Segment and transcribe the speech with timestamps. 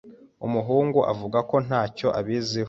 [0.45, 2.59] Umuhungu avuga ko ntacyo abiziho.